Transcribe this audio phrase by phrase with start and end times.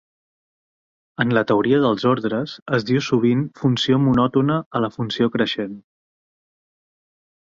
[1.23, 5.75] En la teoria dels ordres, es diu sovint funció monòtona a la funció creixent.